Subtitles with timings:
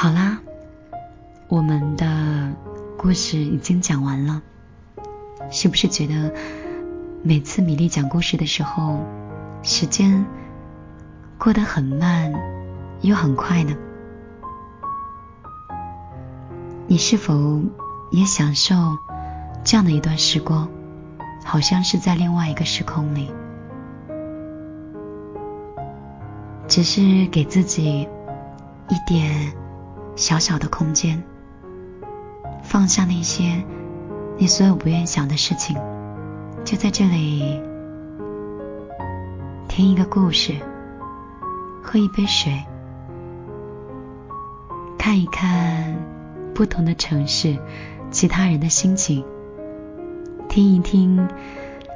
[0.00, 0.38] 好啦，
[1.48, 2.06] 我们的
[2.96, 4.40] 故事已经讲完了，
[5.50, 6.32] 是不是觉得
[7.24, 9.00] 每次米粒讲故事的时候，
[9.64, 10.24] 时间
[11.36, 12.32] 过得很慢
[13.00, 13.76] 又很快呢？
[16.86, 17.60] 你是否
[18.12, 18.76] 也享受
[19.64, 20.68] 这样的一段时光？
[21.44, 23.32] 好像是在另外一个时空里，
[26.68, 28.08] 只是给自己
[28.88, 29.52] 一点
[30.18, 31.22] 小小的空间，
[32.64, 33.62] 放下那些
[34.36, 35.76] 你所有不愿想的事情，
[36.64, 37.62] 就在这里
[39.68, 40.56] 听一个故事，
[41.80, 42.52] 喝一杯水，
[44.98, 45.94] 看一看
[46.52, 47.56] 不同的城市，
[48.10, 49.24] 其他人的心情。
[50.48, 51.28] 听一听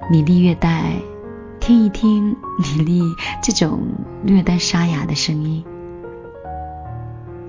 [0.08, 0.92] 米粒略带，
[1.58, 3.02] 听一听米粒
[3.42, 3.80] 这种
[4.22, 5.64] 略带沙哑的声音，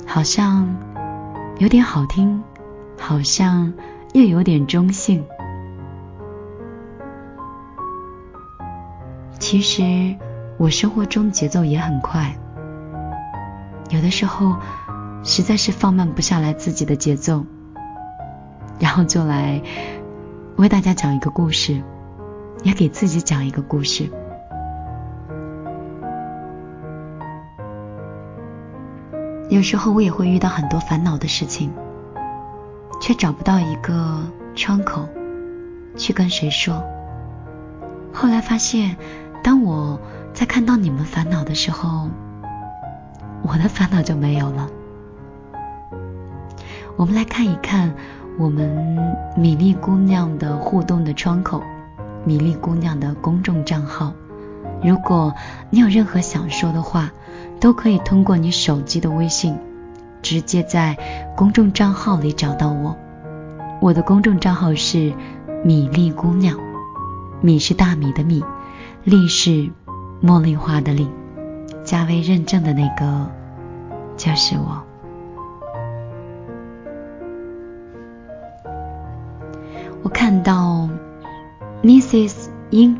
[0.05, 0.77] 好像
[1.59, 2.43] 有点好听，
[2.99, 3.73] 好像
[4.13, 5.25] 又有点中性。
[9.39, 10.15] 其实
[10.57, 12.37] 我生活中节奏也很快，
[13.89, 14.55] 有的时候
[15.23, 17.45] 实在是放慢不下来自己的节奏，
[18.79, 19.61] 然后就来。
[20.55, 21.81] 为大家讲一个故事，
[22.61, 24.07] 也给自己讲一个故事。
[29.53, 31.71] 有时候我也会遇到很多烦恼的事情，
[32.99, 34.17] 却找不到一个
[34.55, 35.07] 窗口
[35.95, 36.83] 去跟谁说。
[38.11, 38.97] 后来发现，
[39.43, 39.99] 当我
[40.33, 42.09] 在看到你们烦恼的时候，
[43.43, 44.67] 我的烦恼就没有了。
[46.95, 47.93] 我们来看一看。
[48.39, 51.61] 我们米粒姑娘的互动的窗口，
[52.25, 54.11] 米粒姑娘的公众账号。
[54.81, 55.31] 如果
[55.69, 57.11] 你有任何想说的话，
[57.59, 59.57] 都可以通过你手机的微信，
[60.21, 60.97] 直接在
[61.35, 62.95] 公众账号里找到我。
[63.81, 65.13] 我的公众账号是
[65.63, 66.57] 米粒姑娘，
[67.41, 68.43] 米是大米的米，
[69.03, 69.69] 粒是
[70.21, 71.07] 茉莉花的粒，
[71.83, 73.29] 加微认证的那个
[74.15, 74.83] 就是我。
[80.01, 80.89] 我看到
[81.81, 82.49] Mrs.
[82.69, 82.99] 英，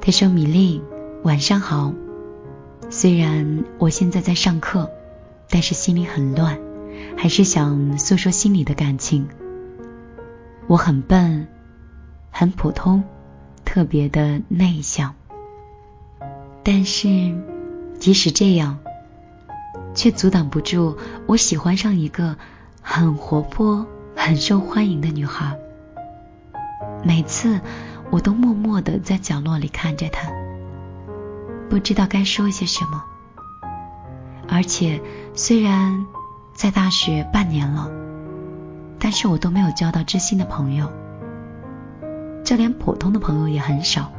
[0.00, 0.82] 他说：“米粒，
[1.22, 1.92] 晚上好。
[2.94, 4.90] 虽然我现在在上课，
[5.48, 6.58] 但是心里很乱，
[7.16, 9.26] 还是想诉说心里的感情。
[10.66, 11.48] 我很笨，
[12.30, 13.02] 很普通，
[13.64, 15.14] 特别的内向。
[16.62, 17.34] 但是
[17.98, 18.78] 即使这样，
[19.94, 22.36] 却阻挡不住我喜欢上一个
[22.82, 25.56] 很活泼。”很受欢迎的女孩，
[27.02, 27.58] 每次
[28.10, 30.30] 我都默默的在角落里看着她，
[31.72, 33.02] 不知道该说些什么。
[34.46, 35.00] 而且
[35.32, 36.04] 虽然
[36.52, 37.90] 在大学半年了，
[38.98, 40.92] 但是我都没有交到知心的朋友，
[42.44, 44.12] 就连普通的朋友也很少。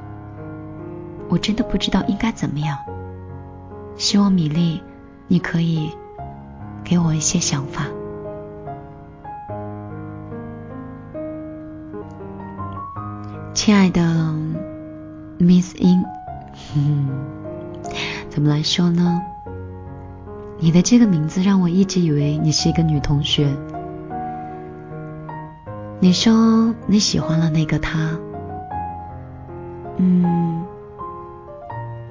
[1.29, 2.75] 我真的不知道应该怎么样。
[3.97, 4.81] 希望米粒，
[5.27, 5.91] 你可以
[6.83, 7.85] 给我一些想法。
[13.53, 14.01] 亲爱的
[15.37, 16.03] Miss In，
[18.33, 19.21] 怎么来说呢？
[20.57, 23.55] 你的这个名字让我一直以为你是一个女同学。
[25.99, 28.17] 你说你喜欢了那个他，
[29.97, 30.65] 嗯，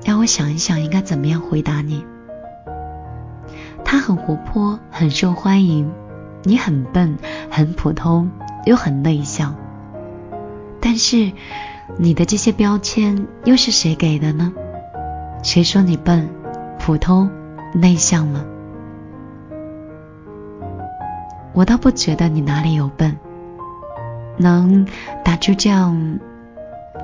[0.05, 2.05] 让我想一想应该怎么样回答你。
[3.84, 5.91] 他很活泼，很受欢迎，
[6.44, 7.19] 你很笨，
[7.50, 8.31] 很普通，
[8.65, 9.56] 又很内向。
[10.81, 11.33] 但是，
[11.97, 14.53] 你的这些标签又是谁给的呢？
[15.42, 16.28] 谁说你笨、
[16.78, 17.28] 普通、
[17.75, 18.47] 内向了？
[21.53, 23.19] 我倒不觉得你哪里有笨，
[24.36, 24.86] 能
[25.25, 26.20] 打出这样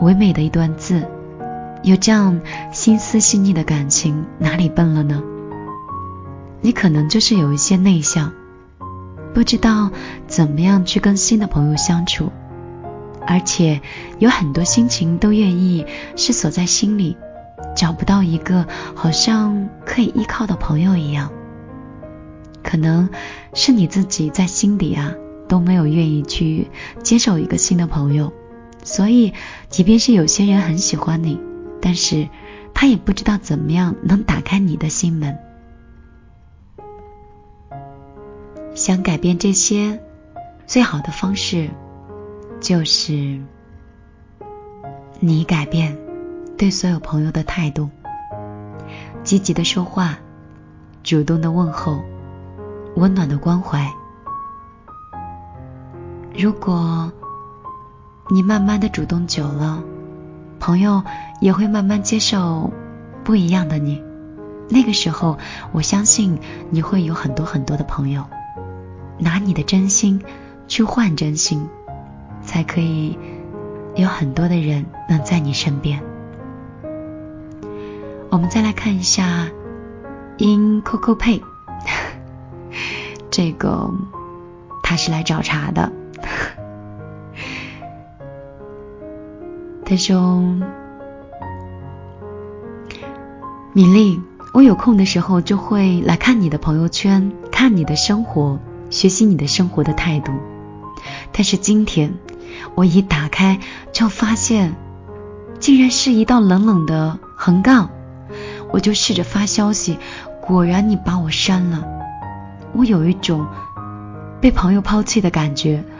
[0.00, 1.04] 唯美的一段字，
[1.82, 2.40] 有这样
[2.72, 5.20] 心思细腻的感情，哪里笨了呢？
[6.60, 8.32] 你可能就是有一些内向，
[9.34, 9.90] 不知道
[10.28, 12.30] 怎么样去跟新的朋友相处。
[13.26, 13.82] 而且
[14.18, 15.84] 有很多心情都愿意
[16.16, 17.18] 是锁在心里，
[17.74, 21.32] 找不到一个好像可以依靠的朋友一样。
[22.62, 23.08] 可能
[23.54, 25.14] 是你自己在心底啊
[25.48, 26.68] 都没有愿意去
[27.02, 28.32] 接受一个新的朋友，
[28.84, 29.32] 所以
[29.68, 31.40] 即便是有些人很喜欢你，
[31.80, 32.28] 但是
[32.74, 35.38] 他也不知道怎么样能打开你的心门。
[38.74, 40.00] 想改变这些，
[40.66, 41.70] 最好的方式。
[42.60, 43.40] 就是
[45.20, 45.96] 你改变
[46.58, 47.88] 对所有朋友的态度，
[49.22, 50.18] 积极的说话，
[51.04, 52.00] 主动的问候，
[52.96, 53.88] 温暖的关怀。
[56.36, 57.12] 如果
[58.28, 59.84] 你慢慢的主动久了，
[60.58, 61.04] 朋友
[61.40, 62.72] 也会慢慢接受
[63.22, 64.02] 不一样的你。
[64.68, 65.38] 那个时候，
[65.70, 66.40] 我相信
[66.70, 68.24] 你会有很多很多的朋友，
[69.16, 70.20] 拿你的真心
[70.66, 71.68] 去换真心，
[72.42, 73.16] 才可以
[73.94, 76.02] 有很多的人能在你身边。
[78.30, 79.48] 我们再来看一下
[80.38, 81.42] ，in Coco Pay，
[83.30, 83.90] 这个
[84.82, 85.90] 他是来找茬的。
[89.84, 90.42] 他说
[93.72, 94.20] ：“米粒，
[94.52, 98.58] 我有空的时候就会来看你的朋友圈，看你的生活，
[98.90, 100.32] 学习你的生活的态度。
[101.32, 102.12] 但是今天
[102.74, 103.60] 我一打开，
[103.90, 104.76] 就发现
[105.58, 107.88] 竟然是一道冷冷的横杠。
[108.72, 109.98] 我就试着发消息，
[110.40, 111.84] 果然你把我删了。
[112.72, 113.46] 我有一种
[114.40, 115.84] 被朋友抛弃的感觉。”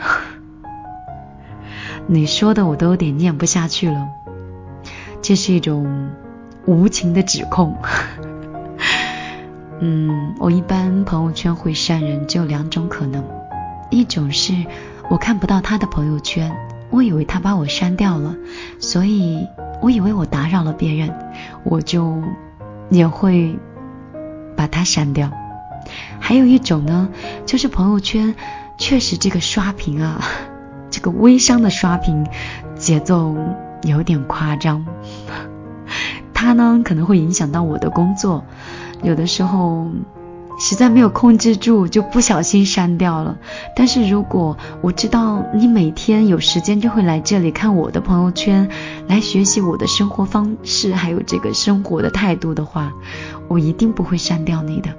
[2.06, 4.08] 你说的我都有点念不下去了，
[5.20, 6.10] 这是一种
[6.64, 7.76] 无情的指控。
[9.80, 13.22] 嗯，我一般朋友圈会删人，只有两种可能：
[13.90, 14.54] 一种是
[15.08, 16.50] 我看不到他的朋友圈，
[16.90, 18.34] 我以为他把我删掉了，
[18.80, 19.46] 所以
[19.80, 21.14] 我以为我打扰了别人，
[21.62, 22.22] 我就
[22.90, 23.58] 也会
[24.56, 25.30] 把它删掉；
[26.20, 27.08] 还有一种呢，
[27.46, 28.34] 就是朋友圈
[28.78, 30.20] 确实这个刷屏啊。
[30.90, 32.26] 这个微商的刷屏
[32.74, 33.36] 节奏
[33.82, 34.86] 有点夸张，
[36.32, 38.44] 它呢可能会影响到我的工作，
[39.02, 39.88] 有的时候
[40.58, 43.38] 实在没有控制住就不小心删掉了。
[43.76, 48.68] 但是如果我知道你每天有时间就会来这里看我的朋友圈，
[49.06, 52.92] 来学习我的生活方式还有这个生活的态度的话，
[53.48, 54.90] 我一定不会删掉你的。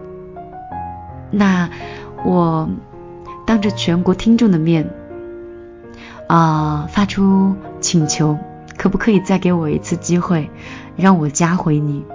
[1.31, 1.69] 那
[2.25, 2.69] 我
[3.45, 4.89] 当着全国听众的面。
[6.27, 6.87] 啊！
[6.91, 8.37] 发出请求，
[8.77, 10.51] 可不可以再给我一次机会，
[10.95, 12.05] 让我加回你？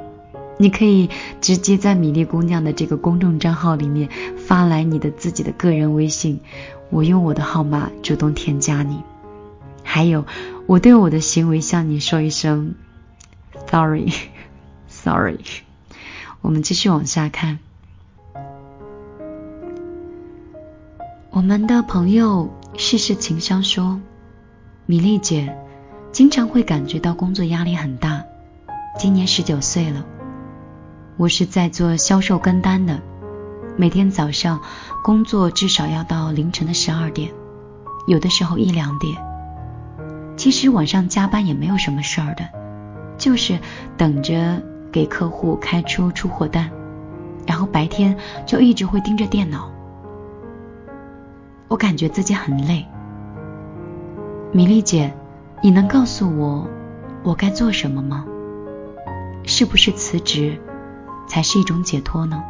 [0.57, 1.11] 你可以
[1.41, 6.41] 直接在米粒姑娘的这个公众账号里面发来你的自己的个人微信，
[6.91, 9.03] 我用我的号码主动添加你。
[9.83, 10.25] 还有，
[10.67, 12.75] 我对我的行为向你说一声
[13.69, 15.39] sorry，sorry。
[16.41, 17.59] 我们继续往下看，
[21.31, 22.51] 我们的朋友。
[22.77, 24.01] 世事情商说，
[24.85, 25.57] 米粒姐
[26.11, 28.25] 经常会感觉到工作压力很大。
[28.99, 30.05] 今年十九岁了，
[31.17, 33.01] 我是在做销售跟单的，
[33.77, 34.61] 每天早上
[35.05, 37.31] 工作至少要到凌晨的十二点，
[38.09, 39.15] 有的时候一两点。
[40.37, 42.49] 其实晚上加班也没有什么事儿的，
[43.17, 43.61] 就是
[43.97, 46.69] 等着给客户开出出货单，
[47.47, 49.71] 然后白天就一直会盯着电脑。
[51.69, 52.85] 我感觉自己很累，
[54.51, 55.15] 米粒姐，
[55.63, 56.69] 你能告诉我
[57.23, 58.27] 我该做什么吗？
[59.45, 60.61] 是不是辞职
[61.27, 62.43] 才是一种解脱呢？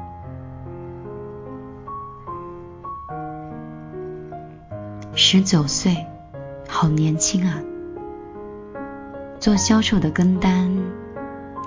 [5.17, 6.07] 十九岁，
[6.69, 7.61] 好年轻啊！
[9.39, 10.77] 做销售的跟单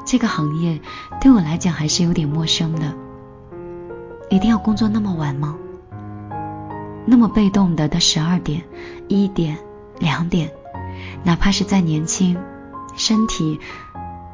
[0.05, 0.81] 这个行业
[1.21, 2.93] 对我来讲还是有点陌生的，
[4.29, 5.55] 一定要工作那么晚吗？
[7.05, 8.63] 那么被动的到十二点、
[9.07, 9.57] 一点、
[9.97, 10.51] 两点，
[11.23, 12.37] 哪怕是再年轻，
[12.97, 13.59] 身体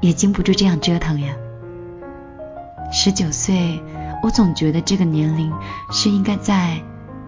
[0.02, 1.36] 也经不住这样折腾呀。
[2.96, 3.82] 十九岁，
[4.22, 5.52] 我总觉得这个年龄
[5.90, 6.80] 是应该在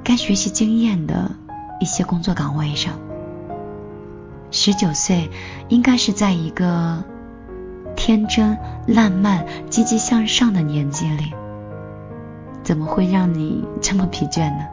[0.04, 1.32] 该学习经验的
[1.80, 2.94] 一些工作岗位上。
[4.52, 5.28] 十九岁
[5.68, 7.04] 应该是在一个
[7.96, 8.56] 天真
[8.86, 11.34] 烂漫、积极向上的年纪里，
[12.62, 14.68] 怎么会让你这么疲倦呢？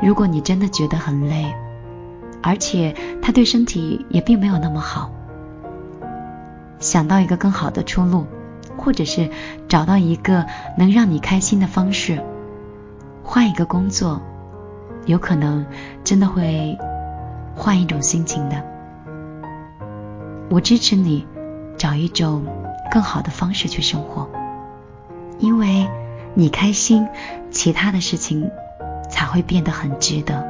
[0.00, 1.52] 如果你真的觉得很累，
[2.44, 5.10] 而且他对身体也并没有那么好，
[6.78, 8.24] 想到一个更好的出路，
[8.84, 9.30] 或者是
[9.68, 10.44] 找到一个
[10.76, 12.22] 能让你开心的方式，
[13.22, 14.20] 换一个工作，
[15.06, 15.64] 有可能
[16.04, 16.78] 真的会
[17.56, 18.62] 换一种心情的。
[20.50, 21.26] 我支持你
[21.78, 22.44] 找一种
[22.90, 24.28] 更好的方式去生活，
[25.38, 25.88] 因为
[26.34, 27.08] 你开心，
[27.50, 28.50] 其他的事情。
[29.06, 30.42] 才会变得很值得。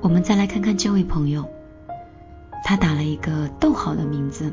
[0.00, 1.44] 我们再来看看这位朋友，
[2.64, 4.52] 他打了一个逗号的名字。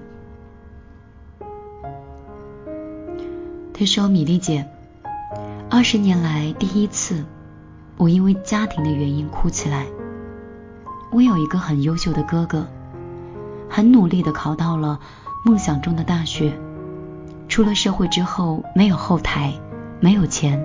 [3.74, 4.68] 他说：“米粒姐，
[5.70, 7.26] 二十年来第一次，
[7.98, 9.88] 我因为家庭的原因哭起来。
[11.12, 12.68] 我有一个很优秀的哥哥，
[13.70, 15.00] 很努力的考到了
[15.44, 16.54] 梦想中的大学，
[17.48, 19.54] 出了社会之后没有后台，
[20.00, 20.64] 没有钱，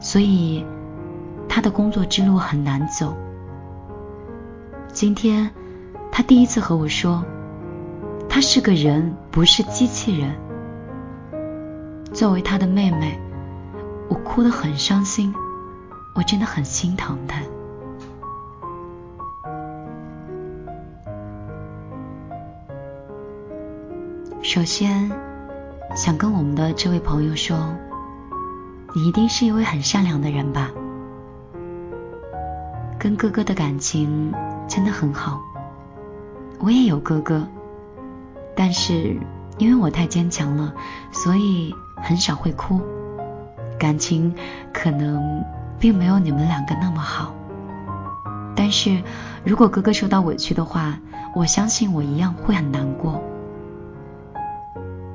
[0.00, 0.66] 所以
[1.48, 3.16] 他的工作之路很难走。
[4.92, 5.50] 今天
[6.10, 7.24] 他第一次和我说，
[8.28, 10.34] 他是个人，不是机器人。
[12.12, 13.18] 作为他的妹妹，
[14.10, 15.34] 我哭得很伤心，
[16.14, 17.40] 我真的很心疼他。
[24.42, 25.10] 首先，
[25.96, 27.74] 想跟我们的这位朋友说，
[28.94, 30.70] 你一定是一位很善良的人吧？
[32.98, 34.32] 跟哥哥的感情
[34.68, 35.40] 真的很好。
[36.58, 37.46] 我也有哥哥，
[38.54, 39.18] 但是
[39.58, 40.72] 因为我太坚强了，
[41.10, 42.80] 所以很少会哭。
[43.78, 44.34] 感情
[44.72, 45.44] 可能
[45.78, 47.34] 并没有你们两个那么好。
[48.54, 49.02] 但是
[49.44, 50.98] 如果哥哥受到委屈的话，
[51.34, 53.20] 我相信我一样会很难过。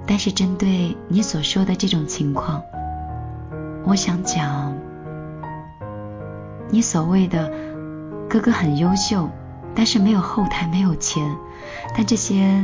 [0.05, 2.61] 但是针对你所说的这种情况，
[3.85, 4.73] 我想讲，
[6.69, 7.51] 你所谓的
[8.29, 9.29] 哥哥很优秀，
[9.73, 11.35] 但是没有后台，没有钱，
[11.95, 12.63] 但这些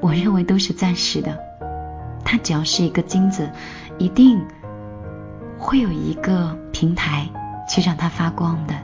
[0.00, 1.38] 我认为都是暂时的。
[2.24, 3.50] 他只要是一个金子，
[3.98, 4.44] 一定
[5.58, 7.28] 会有一个平台
[7.68, 8.74] 去让他发光的。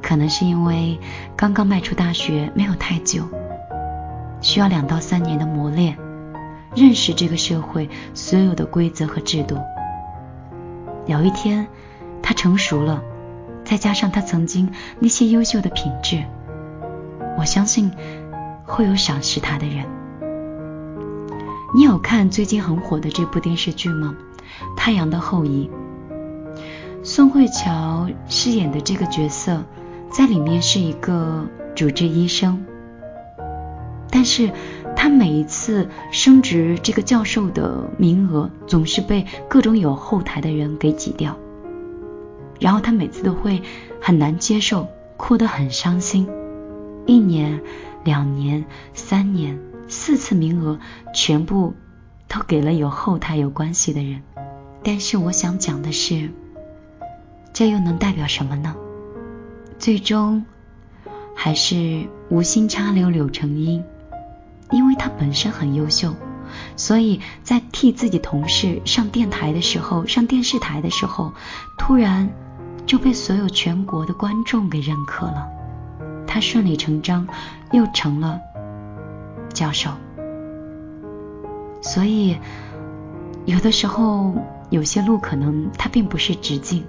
[0.00, 0.98] 可能是因为
[1.36, 3.24] 刚刚迈出大学没有太久，
[4.40, 5.98] 需要两到三年的磨练。
[6.76, 9.58] 认识这个社会所有的规则和制度。
[11.06, 11.66] 有一天，
[12.22, 13.02] 他成熟了，
[13.68, 16.24] 再加上他曾经那些优秀的品质，
[17.36, 17.92] 我相信
[18.64, 19.84] 会有赏识他的人。
[21.74, 24.16] 你有看最近很火的这部电视剧吗？
[24.74, 25.70] 《太阳的后裔》。
[27.04, 29.62] 宋慧乔饰演的这个角色，
[30.10, 32.64] 在里面是一个主治医生，
[34.10, 34.50] 但是。
[34.96, 41.36] 他每一次升职这个教授的名额，总是被各种有后台的人给挤掉，
[42.58, 43.62] 然后他每次都会
[44.00, 46.28] 很难接受，哭得很伤心。
[47.06, 47.62] 一年、
[48.04, 50.78] 两年、三年、四次名额，
[51.14, 51.74] 全部
[52.28, 54.22] 都给了有后台有关系的人。
[54.82, 56.30] 但是我想讲的是，
[57.52, 58.74] 这又能代表什么呢？
[59.78, 60.44] 最终
[61.34, 63.84] 还是无心插柳柳成荫。
[64.70, 66.14] 因为他本身很优秀，
[66.76, 71.32] 所以在替自己同事上电台的时候，上电视台的时候，
[71.78, 72.30] 突然
[72.86, 75.48] 就被所有全国的观众给认可了。
[76.26, 77.26] 他顺理成章
[77.72, 78.40] 又成了
[79.52, 79.90] 教授。
[81.80, 82.36] 所以
[83.44, 84.34] 有的时候
[84.70, 86.84] 有些路可能它并不是直径，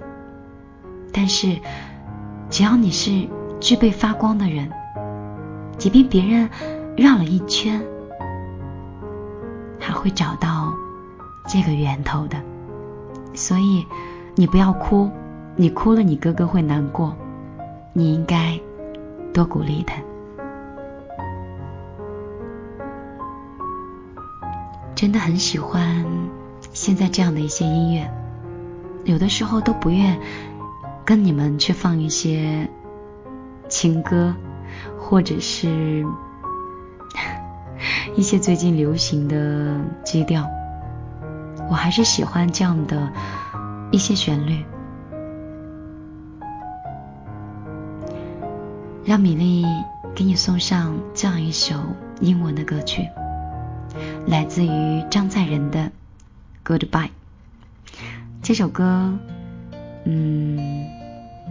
[1.12, 1.58] 但是
[2.50, 3.28] 只要你是
[3.60, 4.70] 具备发光的人，
[5.78, 6.48] 即便别人。
[6.96, 7.80] 绕了一圈，
[9.80, 10.72] 还会找到
[11.48, 12.36] 这个源头的。
[13.34, 13.86] 所以
[14.34, 15.10] 你不要哭，
[15.56, 17.16] 你哭了你哥哥会难过。
[17.92, 18.60] 你应该
[19.32, 19.96] 多鼓励他。
[24.94, 26.04] 真的很喜欢
[26.72, 28.08] 现在这样的一些音乐，
[29.04, 30.20] 有的时候都不愿
[31.04, 32.68] 跟你们去放一些
[33.68, 34.34] 情歌，
[34.98, 36.06] 或者是。
[38.16, 40.46] 一些最近流行的基调，
[41.70, 43.10] 我还是喜欢这样的
[43.90, 44.64] 一些旋律。
[49.04, 49.64] 让米粒
[50.14, 51.74] 给你送上这样一首
[52.20, 53.08] 英文的歌曲，
[54.26, 55.90] 来自于张在仁的
[56.68, 57.08] 《Goodbye》。
[58.42, 59.12] 这首歌，
[60.04, 60.58] 嗯，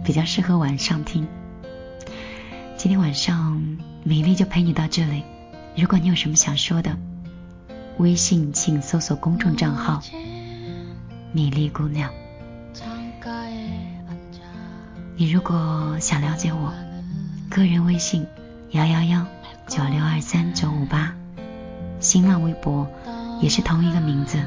[0.04, 1.26] 比较适合晚上听。
[2.76, 3.60] 今天晚上，
[4.04, 5.22] 米粒就陪你到这里。
[5.80, 6.94] 如果你有什么想说的，
[7.96, 10.02] 微信请搜索公众账号
[11.32, 12.10] “米粒姑娘”。
[15.16, 16.70] 你如果想了解我，
[17.48, 18.26] 个人微信
[18.72, 19.26] 幺幺幺
[19.66, 21.14] 九六二三九五八，
[21.98, 22.86] 新浪微博
[23.40, 24.38] 也是同一个名字。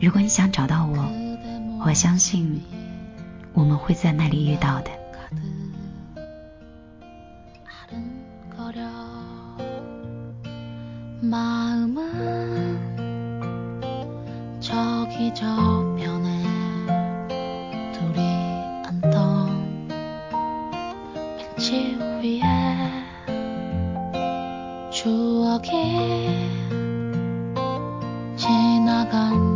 [0.00, 1.12] 如果你想找到我，
[1.84, 2.62] 我相信
[3.52, 4.99] 我们会在那里遇到的。
[24.90, 25.70] 추억이
[28.36, 29.49] 지나간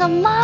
[0.00, 0.39] எங்கம்மா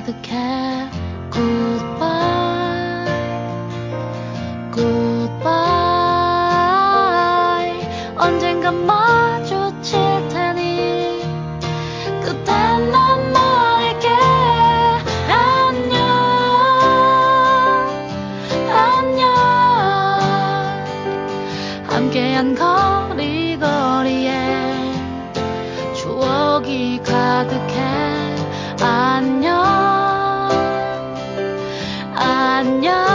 [0.00, 0.90] the care,
[1.30, 2.01] good.
[32.62, 33.11] 안녕